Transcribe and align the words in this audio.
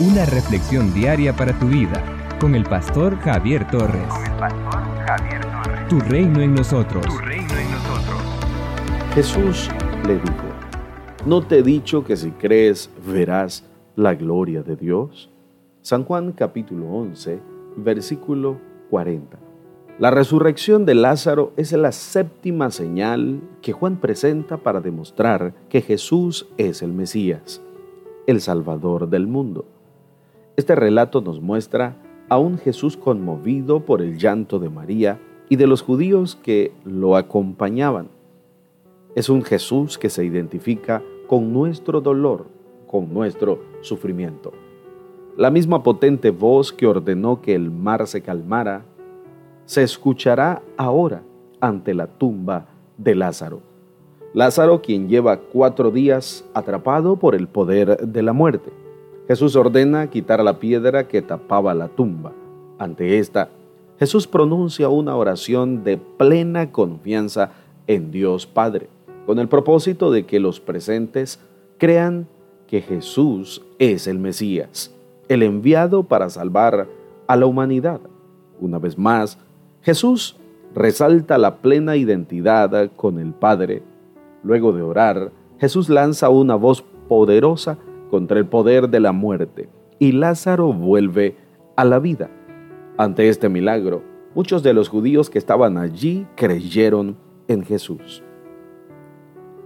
Una 0.00 0.24
reflexión 0.26 0.94
diaria 0.94 1.34
para 1.34 1.58
tu 1.58 1.66
vida 1.66 2.00
con 2.40 2.54
el 2.54 2.62
pastor 2.62 3.18
Javier 3.18 3.68
Torres. 3.68 4.06
Con 4.06 4.24
el 4.24 4.38
pastor 4.38 4.80
Javier 5.04 5.40
Torres. 5.40 5.88
Tu 5.88 5.98
reino 5.98 6.40
en 6.40 6.54
nosotros. 6.54 7.04
Tu 7.04 7.18
reino 7.18 7.52
en 7.56 7.70
nosotros. 7.72 8.22
Jesús 9.12 9.68
le 10.06 10.14
dijo, 10.14 10.44
¿no 11.26 11.44
te 11.44 11.58
he 11.58 11.62
dicho 11.64 12.04
que 12.04 12.16
si 12.16 12.30
crees 12.30 12.92
verás 13.08 13.64
la 13.96 14.14
gloria 14.14 14.62
de 14.62 14.76
Dios? 14.76 15.30
San 15.82 16.04
Juan 16.04 16.30
capítulo 16.30 16.86
11, 16.86 17.40
versículo 17.78 18.60
40. 18.90 19.36
La 19.98 20.12
resurrección 20.12 20.86
de 20.86 20.94
Lázaro 20.94 21.52
es 21.56 21.72
la 21.72 21.90
séptima 21.90 22.70
señal 22.70 23.40
que 23.62 23.72
Juan 23.72 23.96
presenta 23.96 24.58
para 24.58 24.80
demostrar 24.80 25.54
que 25.68 25.80
Jesús 25.80 26.46
es 26.56 26.82
el 26.82 26.92
Mesías, 26.92 27.60
el 28.28 28.40
Salvador 28.40 29.08
del 29.08 29.26
mundo. 29.26 29.66
Este 30.58 30.74
relato 30.74 31.20
nos 31.20 31.40
muestra 31.40 31.94
a 32.28 32.36
un 32.36 32.58
Jesús 32.58 32.96
conmovido 32.96 33.84
por 33.84 34.02
el 34.02 34.18
llanto 34.18 34.58
de 34.58 34.68
María 34.68 35.20
y 35.48 35.54
de 35.54 35.68
los 35.68 35.82
judíos 35.82 36.34
que 36.34 36.72
lo 36.84 37.16
acompañaban. 37.16 38.08
Es 39.14 39.28
un 39.28 39.44
Jesús 39.44 39.98
que 39.98 40.10
se 40.10 40.24
identifica 40.24 41.00
con 41.28 41.52
nuestro 41.52 42.00
dolor, 42.00 42.46
con 42.88 43.14
nuestro 43.14 43.60
sufrimiento. 43.82 44.52
La 45.36 45.52
misma 45.52 45.84
potente 45.84 46.30
voz 46.30 46.72
que 46.72 46.88
ordenó 46.88 47.40
que 47.40 47.54
el 47.54 47.70
mar 47.70 48.08
se 48.08 48.22
calmara 48.22 48.84
se 49.64 49.84
escuchará 49.84 50.60
ahora 50.76 51.22
ante 51.60 51.94
la 51.94 52.08
tumba 52.08 52.66
de 52.96 53.14
Lázaro. 53.14 53.60
Lázaro 54.34 54.82
quien 54.82 55.08
lleva 55.08 55.36
cuatro 55.38 55.92
días 55.92 56.44
atrapado 56.52 57.14
por 57.14 57.36
el 57.36 57.46
poder 57.46 57.96
de 57.98 58.22
la 58.24 58.32
muerte. 58.32 58.72
Jesús 59.28 59.54
ordena 59.56 60.08
quitar 60.08 60.42
la 60.42 60.58
piedra 60.58 61.06
que 61.06 61.20
tapaba 61.20 61.74
la 61.74 61.88
tumba. 61.88 62.32
Ante 62.78 63.18
esta, 63.18 63.50
Jesús 63.98 64.26
pronuncia 64.26 64.88
una 64.88 65.14
oración 65.16 65.84
de 65.84 65.98
plena 65.98 66.72
confianza 66.72 67.50
en 67.86 68.10
Dios 68.10 68.46
Padre, 68.46 68.88
con 69.26 69.38
el 69.38 69.46
propósito 69.46 70.10
de 70.10 70.24
que 70.24 70.40
los 70.40 70.60
presentes 70.60 71.40
crean 71.76 72.26
que 72.66 72.80
Jesús 72.80 73.62
es 73.78 74.06
el 74.06 74.18
Mesías, 74.18 74.94
el 75.28 75.42
enviado 75.42 76.04
para 76.04 76.30
salvar 76.30 76.88
a 77.26 77.36
la 77.36 77.44
humanidad. 77.44 78.00
Una 78.60 78.78
vez 78.78 78.96
más, 78.96 79.36
Jesús 79.82 80.36
resalta 80.74 81.36
la 81.36 81.56
plena 81.56 81.96
identidad 81.96 82.90
con 82.96 83.18
el 83.18 83.32
Padre. 83.34 83.82
Luego 84.42 84.72
de 84.72 84.80
orar, 84.80 85.32
Jesús 85.60 85.90
lanza 85.90 86.30
una 86.30 86.54
voz 86.54 86.82
poderosa 87.08 87.76
contra 88.10 88.38
el 88.38 88.46
poder 88.46 88.88
de 88.88 89.00
la 89.00 89.12
muerte 89.12 89.68
y 89.98 90.12
Lázaro 90.12 90.72
vuelve 90.72 91.36
a 91.76 91.84
la 91.84 91.98
vida. 91.98 92.30
Ante 92.96 93.28
este 93.28 93.48
milagro, 93.48 94.02
muchos 94.34 94.62
de 94.62 94.74
los 94.74 94.88
judíos 94.88 95.30
que 95.30 95.38
estaban 95.38 95.78
allí 95.78 96.26
creyeron 96.36 97.16
en 97.48 97.64
Jesús. 97.64 98.22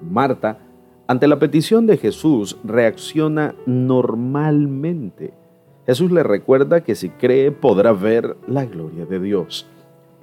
Marta, 0.02 0.58
ante 1.06 1.26
la 1.26 1.38
petición 1.38 1.86
de 1.86 1.96
Jesús, 1.96 2.58
reacciona 2.64 3.54
normalmente. 3.66 5.34
Jesús 5.86 6.12
le 6.12 6.22
recuerda 6.22 6.82
que 6.82 6.94
si 6.94 7.10
cree 7.10 7.50
podrá 7.50 7.92
ver 7.92 8.36
la 8.46 8.66
gloria 8.66 9.04
de 9.06 9.18
Dios 9.18 9.66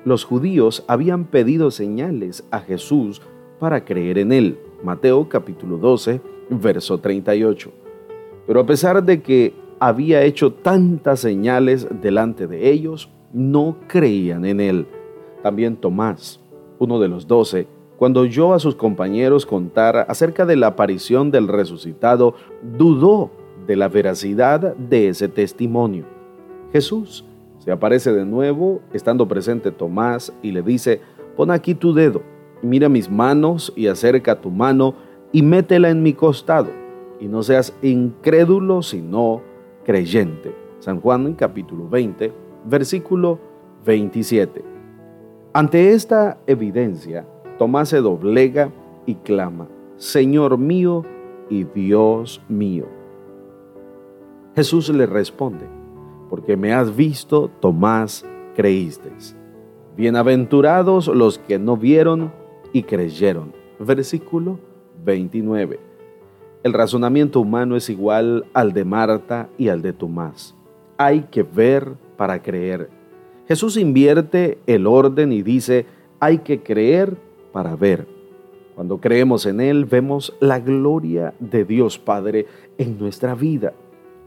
los 0.06 0.24
judíos 0.24 0.86
habían 0.88 1.26
pedido 1.26 1.72
señales 1.72 2.46
a 2.52 2.60
Jesús 2.60 3.22
para 3.60 3.84
creer 3.84 4.18
en 4.18 4.32
él. 4.32 4.58
Mateo 4.82 5.28
capítulo 5.28 5.78
12, 5.78 6.22
verso 6.50 7.00
38. 7.00 7.72
Pero 8.50 8.62
a 8.62 8.66
pesar 8.66 9.04
de 9.04 9.22
que 9.22 9.54
había 9.80 10.24
hecho 10.24 10.52
tantas 10.52 11.20
señales 11.20 11.88
delante 12.02 12.48
de 12.48 12.72
ellos, 12.72 13.12
no 13.32 13.76
creían 13.86 14.44
en 14.44 14.60
él. 14.60 14.88
También 15.44 15.76
Tomás, 15.76 16.40
uno 16.80 17.00
de 17.00 17.10
los 17.10 17.28
doce, 17.28 17.68
cuando 17.98 18.22
oyó 18.22 18.56
a 18.56 18.60
sus 18.60 18.74
compañeros 18.74 19.46
contar 19.46 20.08
acerca 20.10 20.48
de 20.48 20.56
la 20.56 20.66
aparición 20.66 21.30
del 21.30 21.48
resucitado, 21.48 22.34
dudó 22.76 23.30
de 23.68 23.76
la 23.76 23.88
veracidad 23.88 24.76
de 24.78 25.10
ese 25.10 25.28
testimonio. 25.28 26.06
Jesús 26.74 27.24
se 27.60 27.72
aparece 27.72 28.12
de 28.12 28.26
nuevo, 28.26 28.82
estando 28.94 29.28
presente 29.28 29.70
Tomás, 29.70 30.34
y 30.42 30.54
le 30.54 30.64
dice, 30.64 31.02
pon 31.38 31.52
aquí 31.52 31.76
tu 31.76 31.94
dedo, 31.94 32.24
mira 32.64 32.90
mis 32.90 33.12
manos 33.12 33.72
y 33.76 33.86
acerca 33.86 34.42
tu 34.42 34.50
mano 34.50 34.96
y 35.32 35.44
métela 35.44 35.92
en 35.92 36.02
mi 36.02 36.14
costado, 36.14 36.79
y 37.20 37.28
no 37.28 37.44
seas 37.44 37.76
incrédulo, 37.82 38.82
sino 38.82 39.42
creyente. 39.84 40.56
San 40.80 41.02
Juan 41.02 41.34
capítulo 41.34 41.90
20, 41.90 42.32
versículo 42.66 43.40
27. 43.86 44.64
Ante 45.54 45.92
esta 45.92 46.40
evidencia, 46.48 47.28
Tomás 47.58 47.90
se 47.90 47.98
doblega 47.98 48.72
y 49.06 49.16
clama, 49.16 49.68
Señor 49.98 50.58
mío 50.58 51.04
y 51.50 51.66
Dios 51.66 52.42
mío. 52.48 52.86
Jesús 54.56 54.90
le 54.90 55.06
responde, 55.06 55.66
porque 56.30 56.56
me 56.56 56.74
has 56.74 56.96
visto, 56.96 57.50
Tomás, 57.60 58.26
creíste. 58.56 59.10
Bienaventurados 59.98 61.08
los 61.08 61.40
que 61.40 61.60
no 61.60 61.76
vieron 61.76 62.32
y 62.72 62.84
creyeron. 62.84 63.54
Versículo 63.80 64.60
29. 65.04 65.89
El 66.62 66.74
razonamiento 66.74 67.40
humano 67.40 67.78
es 67.78 67.90
igual 67.90 68.46
al 68.54 68.74
de 68.74 68.84
Marta 68.84 69.48
y 69.58 69.70
al 69.70 69.82
de 69.82 69.94
Tomás. 69.94 70.56
Hay 70.98 71.22
que 71.32 71.42
ver 71.42 71.94
para 72.18 72.42
creer. 72.42 72.90
Jesús 73.48 73.78
invierte 73.78 74.60
el 74.68 74.86
orden 74.86 75.32
y 75.32 75.42
dice, 75.42 75.86
hay 76.20 76.40
que 76.40 76.62
creer 76.62 77.16
para 77.54 77.78
ver. 77.78 78.08
Cuando 78.76 79.00
creemos 79.00 79.46
en 79.46 79.62
Él, 79.62 79.86
vemos 79.86 80.36
la 80.42 80.60
gloria 80.60 81.34
de 81.40 81.64
Dios 81.64 81.98
Padre 81.98 82.46
en 82.78 83.00
nuestra 83.00 83.36
vida. 83.36 83.74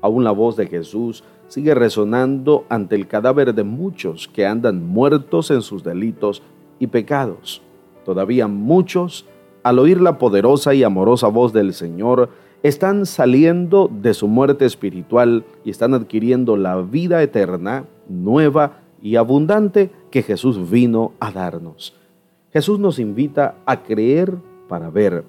Aún 0.00 0.24
la 0.24 0.30
voz 0.30 0.56
de 0.56 0.66
Jesús 0.66 1.24
sigue 1.48 1.74
resonando 1.74 2.64
ante 2.70 2.96
el 2.96 3.06
cadáver 3.08 3.54
de 3.54 3.62
muchos 3.62 4.26
que 4.26 4.46
andan 4.46 4.86
muertos 4.86 5.50
en 5.50 5.60
sus 5.60 5.84
delitos 5.84 6.42
y 6.78 6.86
pecados. 6.86 7.60
Todavía 8.06 8.48
muchos, 8.48 9.26
al 9.62 9.78
oír 9.78 10.00
la 10.00 10.18
poderosa 10.18 10.74
y 10.74 10.82
amorosa 10.82 11.28
voz 11.28 11.52
del 11.52 11.74
Señor, 11.74 12.30
están 12.62 13.06
saliendo 13.06 13.90
de 13.90 14.14
su 14.14 14.28
muerte 14.28 14.64
espiritual 14.64 15.44
y 15.64 15.70
están 15.70 15.94
adquiriendo 15.94 16.56
la 16.56 16.80
vida 16.80 17.22
eterna, 17.22 17.84
nueva 18.08 18.80
y 19.02 19.16
abundante 19.16 19.90
que 20.10 20.22
Jesús 20.22 20.70
vino 20.70 21.12
a 21.18 21.32
darnos. 21.32 21.94
Jesús 22.52 22.78
nos 22.78 22.98
invita 22.98 23.56
a 23.66 23.82
creer 23.82 24.34
para 24.68 24.90
ver. 24.90 25.24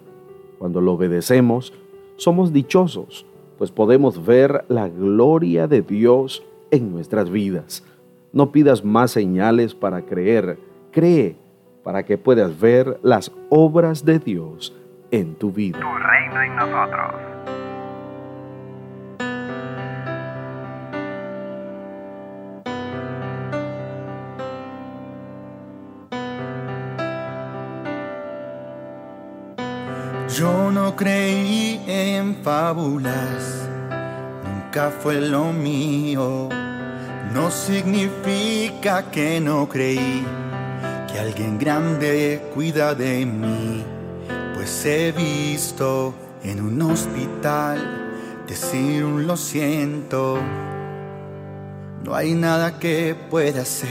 Cuando 0.59 0.79
lo 0.79 0.93
obedecemos, 0.93 1.73
somos 2.17 2.53
dichosos 2.53 3.25
pues 3.57 3.71
podemos 3.71 4.25
ver 4.25 4.65
la 4.67 4.89
gloria 4.89 5.67
de 5.67 5.81
Dios 5.81 6.43
en 6.71 6.91
nuestras 6.91 7.29
vidas. 7.29 7.83
No 8.31 8.51
pidas 8.51 8.83
más 8.83 9.11
señales 9.11 9.75
para 9.75 10.05
creer, 10.05 10.57
cree 10.91 11.37
para 11.83 12.03
que 12.03 12.17
puedas 12.17 12.59
ver 12.59 12.99
las 13.03 13.31
obras 13.49 14.05
de 14.05 14.19
Dios 14.19 14.73
en 15.11 15.35
tu 15.35 15.51
vida. 15.51 15.79
Tu 15.79 15.85
reino 15.85 16.41
en 16.41 16.55
nosotros. 16.55 17.33
Yo 30.35 30.71
no 30.71 30.95
creí 30.95 31.79
en 31.85 32.35
fábulas, 32.37 33.69
nunca 34.43 34.89
fue 34.89 35.21
lo 35.21 35.53
mío. 35.53 36.49
No 37.35 37.51
significa 37.51 39.11
que 39.11 39.39
no 39.39 39.69
creí 39.69 40.25
que 41.13 41.19
alguien 41.19 41.59
grande 41.59 42.41
cuida 42.55 42.95
de 42.95 43.23
mí, 43.23 43.85
pues 44.55 44.83
he 44.83 45.11
visto 45.11 46.15
en 46.43 46.59
un 46.59 46.81
hospital 46.81 47.77
decir 48.47 49.05
un 49.05 49.27
lo 49.27 49.37
siento. 49.37 50.39
No 52.03 52.15
hay 52.15 52.33
nada 52.33 52.79
que 52.79 53.15
pueda 53.29 53.61
hacer. 53.61 53.89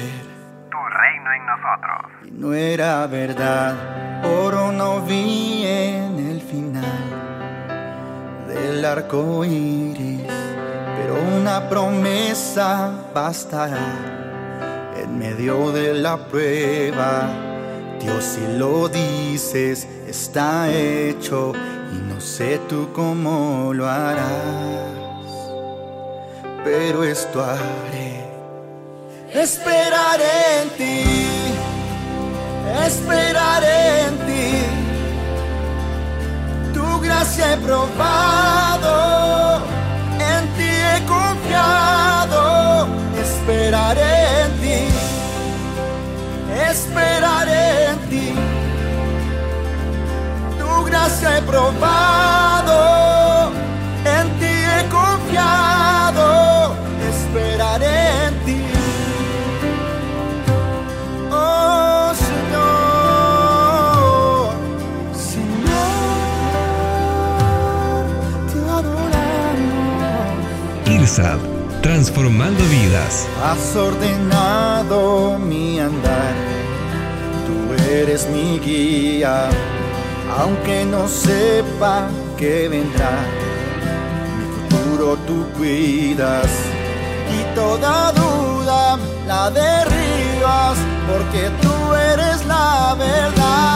Tu 0.69 0.77
reino 0.77 1.33
en 1.33 1.47
nosotros. 1.47 2.13
Y 2.27 2.31
no 2.33 2.55
era 2.55 3.07
verdad, 3.07 4.25
oro 4.25 4.73
no 4.73 5.01
vi 5.03 5.63
en 5.65 6.29
el 6.29 6.41
final 6.41 6.85
del 8.49 8.85
arco 8.85 9.45
iris, 9.45 10.27
pero 10.97 11.15
una 11.39 11.69
promesa 11.69 12.91
bastará 13.15 14.22
medio 15.13 15.73
de 15.73 15.95
la 15.95 16.17
prueba. 16.17 17.29
Dios, 18.01 18.25
si 18.25 18.59
lo 18.59 18.89
dices, 18.89 19.87
está 20.09 20.71
hecho 20.73 21.53
y 21.93 21.97
no 22.13 22.21
sé 22.21 22.61
tú 22.69 22.89
cómo 22.93 23.73
lo 23.73 23.89
harás. 23.89 24.91
pero 26.65 27.05
esto 27.05 27.43
haré. 27.43 28.23
Esperaré 29.33 30.63
en 30.63 30.71
ti, 30.77 31.05
esperaré 32.87 34.03
en 34.07 34.15
ti. 34.27 34.53
Tu 36.75 37.01
gracia 37.01 37.55
he 37.55 37.57
he 51.43 51.47
probado, 51.47 52.79
en 54.05 54.29
ti 54.39 54.47
he 54.47 54.89
confiado. 54.89 56.75
Esperaré 57.11 58.27
en 58.27 58.35
ti. 58.45 58.61
Oh 61.31 62.13
Señor, 62.15 62.93
Señor, 65.15 66.03
te 68.53 68.59
adoramos. 68.79 70.11
IRSAD, 70.87 71.39
transformando 71.83 72.63
vidas. 72.65 73.27
Has 73.45 73.77
ordenado 73.77 75.39
mi 75.39 75.81
andar, 75.81 76.35
tú 77.47 77.55
eres 77.91 78.29
mi 78.29 78.59
guía, 78.59 79.49
aunque 80.39 80.85
no 80.85 81.09
sepa 81.09 82.09
qué 82.39 82.69
vendrá. 82.69 83.11
Mi 84.37 84.45
futuro 84.55 85.17
tú 85.27 85.47
cuidas 85.57 86.51
y 87.39 87.55
toda 87.55 88.13
duda 88.13 88.99
la 89.27 89.51
derribas, 89.51 90.79
porque 91.09 91.51
tú 91.61 91.95
eres 91.95 92.45
la 92.47 92.95
verdad 92.99 93.72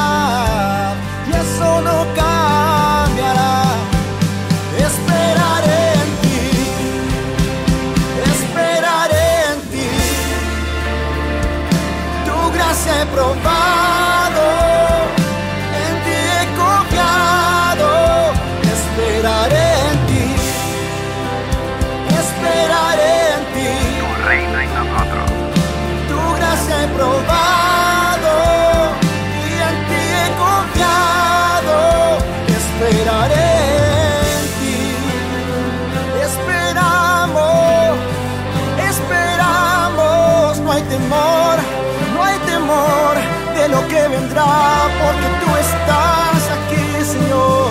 vendrá, 44.21 44.89
porque 45.03 45.29
tú 45.45 45.57
estás 45.57 46.51
aquí, 46.57 47.05
Señor. 47.05 47.71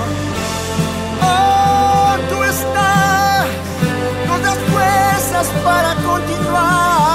Oh, 1.22 2.16
tú 2.30 2.44
estás, 2.44 3.48
nos 4.28 4.42
das 4.42 4.60
fuerzas 4.72 5.48
para 5.64 5.96
continuar. 5.96 7.06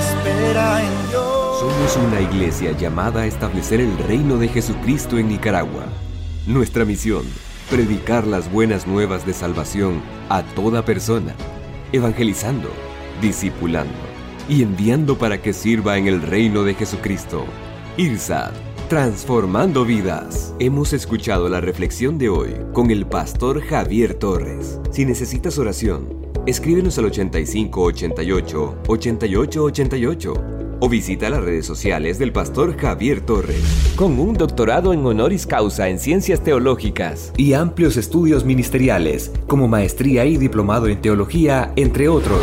Espera 0.00 0.82
en 0.82 1.10
Dios. 1.10 1.60
Somos 1.60 1.96
una 1.96 2.20
iglesia 2.20 2.72
llamada 2.72 3.22
a 3.22 3.26
establecer 3.26 3.80
el 3.80 3.96
reino 3.98 4.36
de 4.36 4.48
Jesucristo 4.48 5.18
en 5.18 5.28
Nicaragua. 5.28 5.86
Nuestra 6.46 6.84
misión, 6.84 7.24
predicar 7.70 8.26
las 8.26 8.50
buenas 8.50 8.86
nuevas 8.86 9.26
de 9.26 9.34
salvación 9.34 10.00
a 10.30 10.42
toda 10.42 10.82
persona, 10.84 11.34
evangelizando, 11.92 12.70
discipulando 13.20 13.94
y 14.48 14.62
enviando 14.62 15.18
para 15.18 15.42
que 15.42 15.52
sirva 15.52 15.98
en 15.98 16.06
el 16.06 16.22
reino 16.22 16.64
de 16.64 16.74
Jesucristo. 16.74 17.44
IRSAD, 17.96 18.52
transformando 18.88 19.84
vidas. 19.84 20.54
Hemos 20.58 20.92
escuchado 20.92 21.48
la 21.48 21.60
reflexión 21.60 22.16
de 22.18 22.28
hoy 22.28 22.54
con 22.72 22.90
el 22.90 23.06
pastor 23.06 23.60
Javier 23.60 24.14
Torres. 24.14 24.80
Si 24.90 25.04
necesitas 25.04 25.58
oración, 25.58 26.08
escríbenos 26.46 26.96
al 26.98 27.06
8588 27.06 28.78
8888 28.86 30.34
o 30.80 30.88
visita 30.88 31.28
las 31.28 31.42
redes 31.42 31.66
sociales 31.66 32.18
del 32.18 32.32
pastor 32.32 32.76
Javier 32.76 33.20
Torres. 33.20 33.92
Con 33.96 34.18
un 34.18 34.34
doctorado 34.34 34.92
en 34.92 35.04
honoris 35.04 35.46
causa 35.46 35.88
en 35.88 35.98
ciencias 35.98 36.42
teológicas 36.42 37.32
y 37.36 37.52
amplios 37.52 37.96
estudios 37.96 38.44
ministeriales, 38.44 39.32
como 39.46 39.68
maestría 39.68 40.24
y 40.24 40.36
diplomado 40.36 40.86
en 40.86 41.00
teología, 41.00 41.72
entre 41.76 42.08
otros. 42.08 42.42